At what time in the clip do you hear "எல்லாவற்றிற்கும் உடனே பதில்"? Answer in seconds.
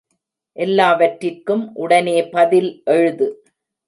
0.57-2.81